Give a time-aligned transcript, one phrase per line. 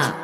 [0.00, 0.14] は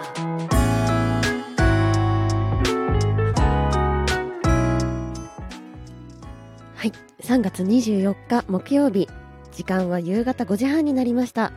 [6.84, 6.92] い。
[7.20, 9.08] 3月24日木曜日。
[9.52, 11.52] 時間は夕方5時半になりました。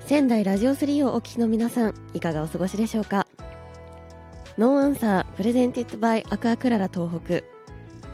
[0.00, 3.26] 仙台ラジオ3をお聞きの皆さんいかがお過ごしでしょうか？
[4.56, 7.42] No Answer presented by アクアクララ東北。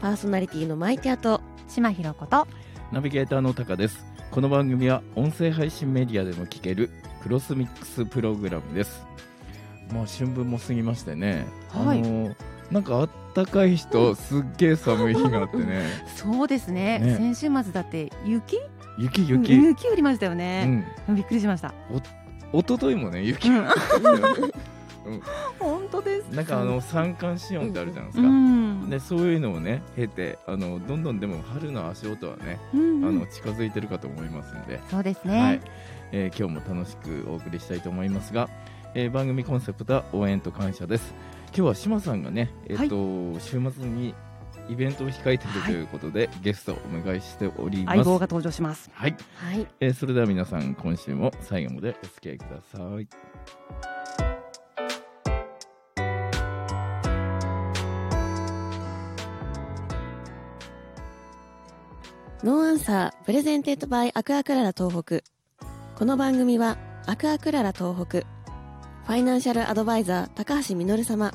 [0.01, 2.47] パーソナリティのマイティアと島ひろこと
[2.91, 4.05] ナビゲーターのタカです。
[4.31, 6.89] この番組は音声配信メディアでも聞ける
[7.25, 9.03] クロスミックスプログラムです。
[9.91, 11.99] まあ春分も過ぎましてね、はい。
[11.99, 12.35] あの
[12.69, 15.85] なんかあったかい日とすっげえ寒い日があってね。
[16.15, 16.99] そうですね。
[16.99, 17.15] ね。
[17.15, 18.59] 先週末だって雪？
[18.99, 21.73] 雪雪、雪降りましたようね、ん、びっくりしました。
[22.53, 23.65] 一昨日もね雪、うん
[25.59, 26.29] 本当です。
[26.29, 28.89] なんかあの三寒四温ってあるじゃないですうか、ん。
[28.89, 33.07] でそういうのをね経てあのどんどんでも春の足音はね、うんうん。
[33.07, 35.37] あの近づいてるかと思いますので、そうですはい。
[35.53, 35.61] ね、
[36.17, 38.49] えー今日も楽しくお送りしたいと思いますが、
[38.93, 41.13] えー番組コンセプトは応援と感謝です。
[41.47, 44.15] 今日は島さんがね、えっと週末に
[44.69, 47.95] イベントを控えているということで、ゲストをお迎えしております。
[47.97, 48.89] 相棒が登場します。
[48.93, 49.67] はい、はい。
[49.81, 53.07] えーそれでは皆さん今週も最後までお付き合いください。
[62.41, 65.34] No Answer presented by アクアクララ東北
[65.97, 71.31] この番組はアクアクララ東北ファイナンシャルアドバイザー高橋実様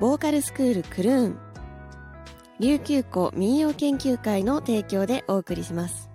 [0.00, 1.38] ボーカルスクールクルーン
[2.60, 6.11] 琉球湖民謡研究会の提供でお送りします。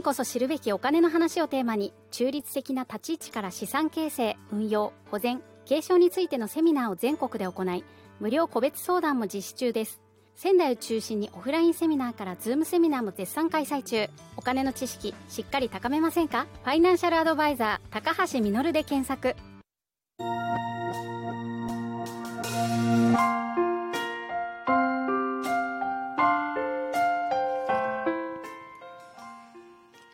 [0.00, 7.84] 人こそ知るべきお金の話をテーマに中立的な立ち位置から資産形成運用保全継承についてのセミナーを全国で行い
[8.18, 10.00] 無料個別相談も実施中です。
[10.34, 14.08] 仙台を中心にオフラインセミナーからズームセミナーも絶賛開催中。
[14.38, 16.46] お金の知識しっかり高めませんか？
[16.64, 19.36] ファイナンシャルアドバイザー高橋実で検索。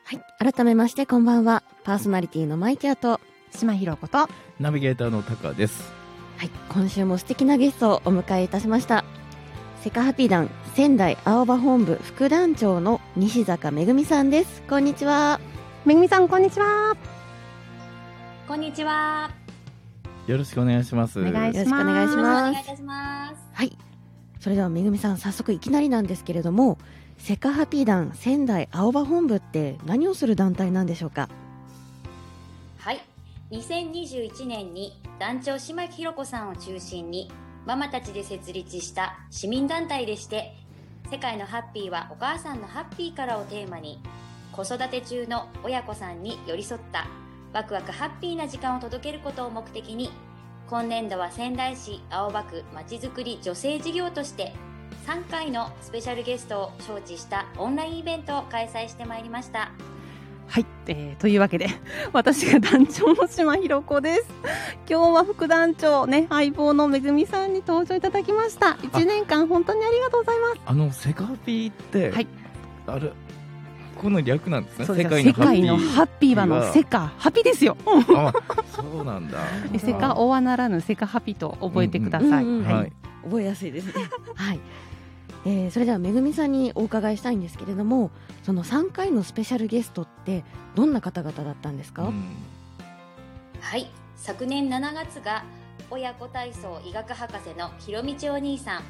[0.08, 0.52] はい。
[0.52, 1.64] 改めましてこんばんは。
[1.82, 4.28] パーソナリティのマイティアと島ひろこと
[4.60, 5.92] ナビゲーターのタカです。
[6.36, 6.50] はい。
[6.68, 9.04] 今週も素敵なゲストをお迎えいたしました。
[9.82, 14.62] セカハピ団仙台青葉本部副団長の西坂めぐみさんです。
[14.70, 15.40] こんにちは。
[15.84, 16.96] めぐみさんこんにちは。
[18.46, 19.28] こんにちは。
[20.28, 21.18] よろしくお願いします。
[21.18, 22.52] お願いしよろしくお願いしおます。
[22.52, 23.34] 願いいたします。
[23.54, 23.76] はい。
[24.38, 26.78] それではめぐみさん早速いきなりなんですけれども
[27.18, 31.28] セカハピ団仙台青葉本部って何をする団体なんでしょうか？
[32.78, 33.00] はい。
[33.50, 37.30] 2021年に団長島木ひろ子さんを中心に
[37.64, 40.56] ママたちで設立した市民団体でして
[41.10, 44.00] 世界のハッピーはお母さんのハッピーからをテーマに
[44.52, 47.06] 子育て中の親子さんに寄り添った
[47.52, 50.10] ワクワクハッピーな時間を届けることを目的に
[50.68, 54.52] 今年度は仙台市青葉区まちづくり女性事業として
[55.06, 59.70] 3回のスペシャルゲストを招致したオンラインイベントを開催してまいりました。
[60.48, 61.68] はい、えーというわけで
[62.12, 64.24] 私が団長の島ひろ子です。
[64.90, 68.78] 今日は副団長ね相棒のめぐみさんに登場いただきました。
[68.82, 70.60] 1年間本当にありがとうございます。
[70.66, 72.26] あのセカピーって、はい。
[72.88, 73.12] あれ
[73.96, 74.86] この略なんですね。
[74.86, 75.62] 世界のハッピー。
[75.62, 77.76] 界のハッピーはのセカハピですよ。
[77.86, 78.32] あ
[78.72, 79.38] そうなんだ。
[79.72, 82.88] えセカオアならぬセカハピと覚えてください、ははい。
[82.88, 82.92] い、
[83.22, 83.92] 覚えやすいですね。
[84.34, 84.60] はい、
[85.46, 88.10] えーそれではめぐみさんにお伺いしたいんですけれども
[88.42, 90.44] その3回のスペシャルゲストって
[90.74, 92.24] どんな方々だったんですか、うん。
[93.60, 93.88] はい。
[94.16, 95.44] 昨年7月が
[95.88, 98.82] 親子体操医学博士のひろみちお兄さん。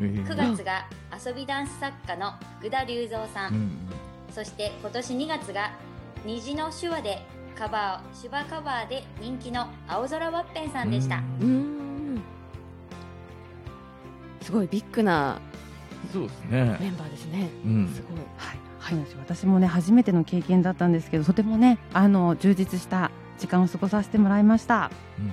[0.00, 0.26] えー。
[0.26, 0.86] 9月が
[1.24, 3.70] 遊びダンス作家の福田隆三さん、うん
[4.30, 5.72] そして今年2月が
[6.24, 7.22] 虹の手話で
[7.58, 12.20] カバー手話カバーで人気の青空ワッペンさんでした、うーん。
[14.42, 15.40] すごいビッグな
[16.12, 16.76] そうですね。
[16.80, 17.48] メンバーですね。
[17.64, 17.92] うん。
[17.94, 18.18] すごい。
[18.38, 24.90] はい、そうなんですよ私もね初めての経験だったんですけどとてもねあの充実した時間を過ごさせてもらいました。
[25.18, 25.28] うん。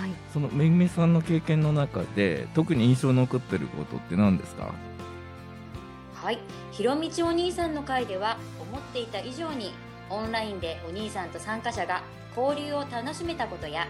[0.00, 0.10] はい。
[0.32, 4.72] そのめぐみさんの経験の中で特に印象に残ってることって何ですか？
[6.14, 6.38] はい。
[6.72, 9.72] ひろみちお兄さんの会では思っていた以上に
[10.10, 12.02] オンラインでお兄さんと参加者が
[12.36, 13.86] 交流を楽しめたことや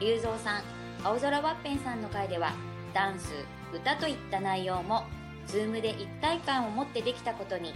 [0.00, 0.62] 龍造さん
[1.04, 2.52] 青空ワッペンさんの会では
[2.92, 3.32] ダンス
[3.72, 5.04] 歌といった内容も
[5.48, 7.72] Zoom で一体感を持ってできたことに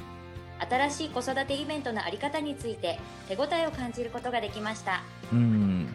[0.69, 5.03] 新しい子育てイベントのあり方について手応えを感じることができました。
[5.33, 5.89] うん。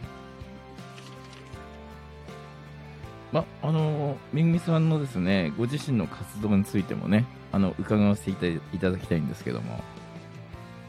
[3.31, 9.83] まあのめぐみさんのですねご自身の活動についてもねあの伺わせていたいただきたいんですけども。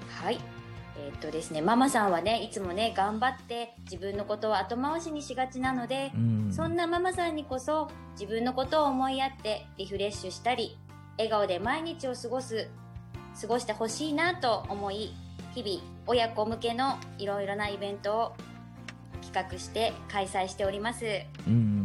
[0.08, 0.38] はい
[0.98, 6.52] えーっとですねママさんはねいつもね頑張って自分のことを後回しにしがちなのでうん。
[6.52, 10.78] そんなママさんにこそ自分のことを思いやってリフレッシュしたり
[11.18, 12.68] 笑顔で毎日を過ごす
[13.40, 15.14] 過ごしてほしいなと思い
[15.54, 18.32] 日々親子向けのいろいろなイベントを
[19.22, 21.04] 企画して開催しております。
[21.46, 21.75] うん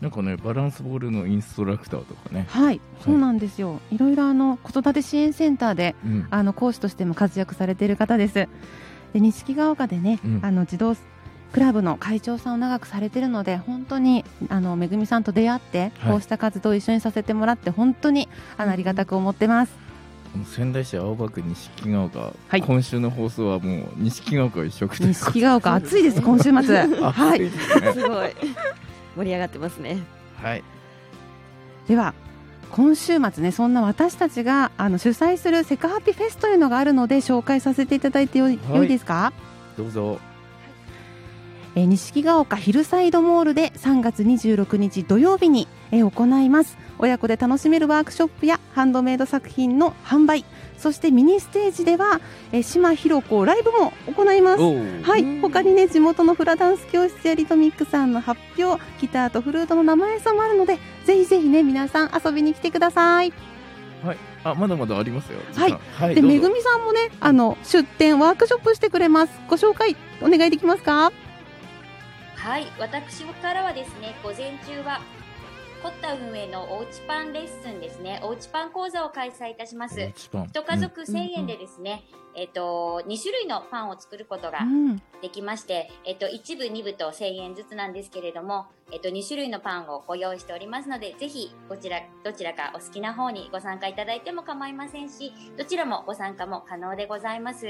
[0.00, 3.80] なんかねバランスボールのインストラクターとかね、はい、そうなんですよ。
[3.90, 6.26] いろいろあの子育て支援センターでうん。
[6.30, 8.34] あの講師としても活躍されている方です。
[8.34, 8.48] で
[9.20, 10.40] 錦ヶ丘でね、うん。
[10.42, 10.96] あの児童
[11.52, 16.12] クラブの会長さんを長くされているので本当にあのめぐみさんと出会って、はい。
[16.12, 19.90] こうした活動を一緒にさせてもらって本当にあのありがたく思ってます。
[20.46, 22.62] 仙台市青葉区錦ヶ丘、はい。
[22.62, 26.52] 今週の放送はもう錦ヶ丘一色ということ錦ヶ丘暑いです今週末。
[27.02, 27.50] は暑い。
[27.92, 28.30] すごい
[29.16, 29.98] 盛り上がってますね。
[30.42, 30.62] はい。
[31.88, 32.14] では
[32.70, 38.84] 今週末ねそんな私たちがあの主催するセカハピフェスというのがあるので紹介させていただいてよい,、はい。
[38.84, 39.32] いですか？
[39.76, 40.18] どうぞ。
[41.76, 46.76] えー錦ヶ丘ヒルサイドモールで3月26日土曜日に、えー行います。
[46.98, 50.44] 親子で楽しめるワークショップやハンドメイド作品の販売
[50.80, 52.20] そしてミニステージでは、
[52.52, 54.62] えー島ひろ子ライブも行います。
[54.62, 55.40] はい。
[55.40, 63.32] 他にね地元のフラダンス教室やリトミックさんの発表ギターとフルートの生演奏もあるのでぜひぜひね皆さん遊びに来てください。
[64.02, 64.16] はい。
[64.42, 65.38] あまだまだありますよ。
[65.54, 65.78] はい。
[65.94, 69.32] はいでめぐみさんもねあの出店ワークショップしてくれます。
[69.48, 71.12] ご紹介お願いできますか？
[72.36, 72.66] はい。
[72.78, 75.02] 私からはですね午前中は
[75.82, 78.20] コッタ運営のおうちパンレッスンですね。
[78.22, 79.98] おうちパン講座を開催いたします。
[79.98, 80.28] 一
[80.62, 82.04] 家族1000円でですね、
[82.36, 84.96] えっ、と、2種類のパンを作ることがうん。
[85.22, 97.66] できまして、えっ、と、1部、2部と1000円ずつなんですけれども、えっ、と、2種類のパンをご用意しておりますので、ぜひ、こちら、どちらかお好きな方にご参加いただいても構いませんし、どちらもご参加も可能でございます。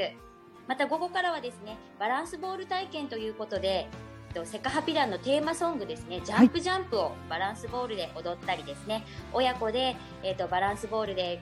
[0.67, 3.89] また、午後からはですね、バランスボール体験ということで、
[4.33, 11.41] とセカハピランのテーマソングですね、ジャンプジャンプをバランスボールで踊ったりですね、親子で、えっとバランスボールで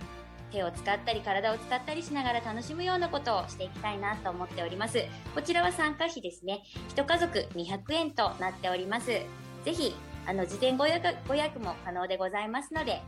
[0.51, 5.05] 手を使ったり体を使ったりしながら楽しむようなことをしていきたいなと思っております。
[5.35, 9.07] こちらは参加費ですね、一家族200円となっております。
[9.09, 9.25] ぜ
[9.67, 9.95] ひ、
[10.27, 13.03] あの、事前ご予約ご予約も可能でございますので、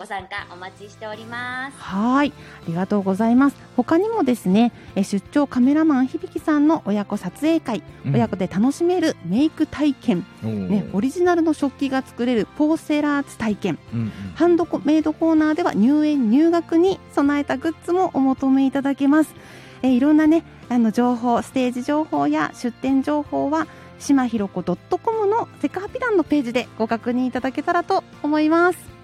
[0.00, 1.76] ご参加お待ちしております。
[1.78, 2.32] はい、
[2.64, 3.56] ありがとうございます。
[3.76, 19.34] 他にもですね、え出張カメラマン響さんの親子撮影会、うん親子で楽しめるメイク体験、ね、オリジナルの食器が作れるポーセラーツ体験、うんうんハンドメイドコーナーでは入園入学に備えたグッズもお求めいただけます。
[19.82, 23.66] えーいろんなね、あの情報、ステージ情報や出店情報は
[23.98, 28.99] 島ひろこ .com のセカハピランのページでご確認いただけたらと思います。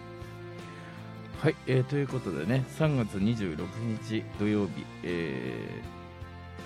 [1.43, 3.59] はい、えーということでね3月26
[4.09, 5.97] 日土曜日、えー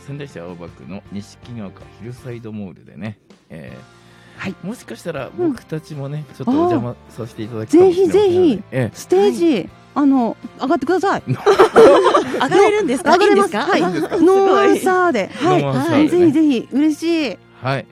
[0.06, 3.18] 仙台市青葉区の錦ヶ丘ヒルサイドモールでね、
[3.50, 4.54] えーはい。
[4.62, 5.50] もしかしたらうん。
[5.52, 11.22] 僕たちもね、ちょっとお邪魔させていただくかもぜひぜひえステージ、あの上がってください。
[11.28, 13.12] 上がれるんですか？
[13.12, 13.50] 上がれます。
[13.52, 13.58] か？
[13.66, 13.82] はい。
[13.82, 16.08] ノーアンサーで、はい。
[16.08, 16.68] ぜひぜひ。
[16.72, 17.30] 嬉しい。
[17.32, 17.86] ーはい、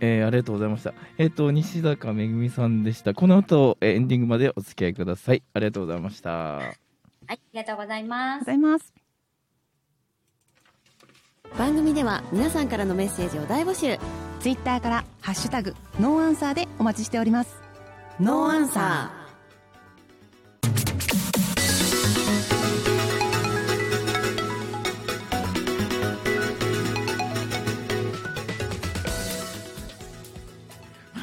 [0.00, 6.76] えーありがとうございましたえっ、と西坂めぐみさんでしたこの後、えーエンディングまでお付き合いくださいありがとうございましたはい、
[7.28, 8.52] ありがとうございますござ。
[8.52, 8.92] います。
[11.58, 13.98] 番組では皆さんからのメッセージを大募集
[14.40, 17.62] ツイッターからハッシュタグノーアンサーでお待ちしております。
[18.20, 19.23] ノーアンサ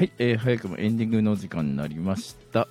[0.01, 2.67] はい、えー早くもエンディングの時間になりました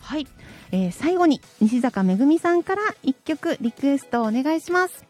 [0.00, 0.26] はい。
[0.72, 5.04] えー最後に西坂めぐみさんから一曲リクエストをお願いします。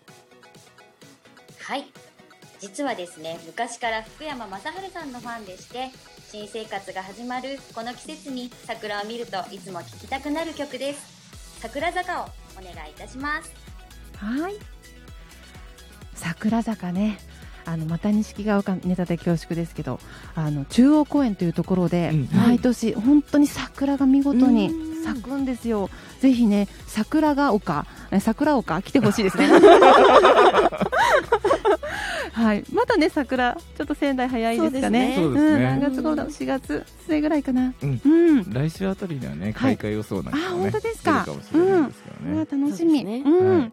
[1.59, 1.87] はい。
[2.59, 5.89] 実はですね、昔から福山雅治さんのファンでして、
[6.31, 11.61] 新生活が始まるこの季節に桜を見るといつも聴きたくなる曲です。
[11.61, 12.27] 桜坂を
[12.59, 13.51] お願いいたします。
[14.17, 14.57] はい。
[16.13, 17.19] 桜坂ね。
[17.65, 20.01] あのまた錦ヶ丘ネタで恐縮ですけど
[20.35, 22.29] あの中央公園というところで、うん。
[22.33, 24.91] 毎年本当に桜が見事にうん。
[25.05, 25.89] 咲くんですよ。
[26.21, 29.49] ぜひね桜が丘え桜丘来てほしいですね。
[32.33, 35.15] はい、まだね桜ちょっと仙台早いですかね。
[35.17, 35.59] そうですね。
[35.59, 36.23] ん、何月頃だ？
[36.25, 37.73] ろう4月末ぐらいかな。
[37.83, 38.01] うん。
[38.05, 38.53] うん。
[38.53, 41.25] 来週あたりにはね開花予想なんかあもね、本当ですか。
[41.27, 42.35] 出るかもしれないですからね。
[42.35, 43.05] うわ楽しみ。
[43.05, 43.73] うん。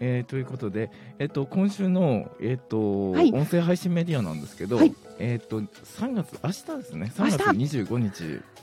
[0.00, 3.32] はいえーということで、えっと、今週の、えっとはい。
[3.32, 4.94] 音声配信メディアなんですけど、はい。
[5.18, 7.12] えっと3月明日ですね。
[7.18, 7.32] 明日。
[7.32, 8.20] 3月25日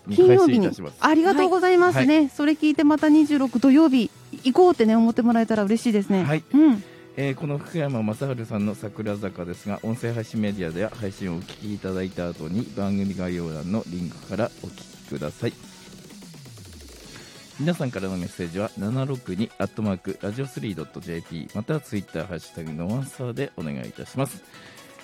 [0.08, 0.98] に配金曜日に信いたします。
[1.02, 4.10] ありがとうございますね、それ聞いてまた26土曜日
[4.44, 6.24] 行こうってね思ってもらえたら嬉しいですね。
[6.24, 6.44] はい。
[6.54, 6.84] うん。
[7.18, 15.54] えーこの福山雅治さんの桜坂ですが音声配信メディアでは配信をお聞きいただいた後に番組概要欄のリンクからお聞きください
[17.58, 24.44] 皆さんからのメッセージは762アットマークラジオ 3.jp またはツイッターハッシュタグのワンサーでお願いいたします。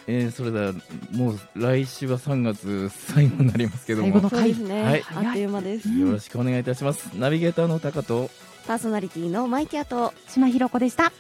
[0.08, 0.74] えーそれでは
[1.12, 4.12] もう来週は3月最後になりますけども。
[4.12, 5.04] 最後のそうですね、はい。
[5.16, 5.90] あっという間です。
[5.90, 7.10] よろしくお願いいたします。
[7.18, 8.30] ナビゲーターのタカと。
[8.68, 10.14] パーソナリティのマイキアと。
[10.28, 11.14] 島ひろ子でした。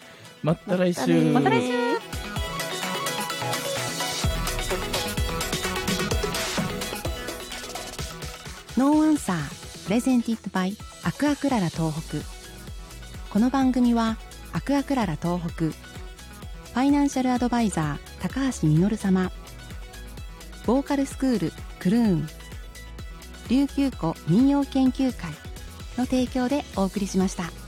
[0.43, 1.31] また来週。
[1.31, 1.80] また来週
[9.91, 12.19] プレゼンティッドバイアクアクララ東北。
[13.29, 14.15] この番組は
[14.53, 15.65] アクアクララ東北。
[15.65, 19.29] ファイナンシャルアドバイザー高橋実様
[20.65, 22.27] ボーカルスクールクルーン。
[23.49, 25.29] 琉球湖民謡研究会
[25.97, 27.60] の提供でお送りしました。